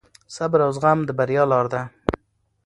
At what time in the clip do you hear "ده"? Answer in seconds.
1.73-1.81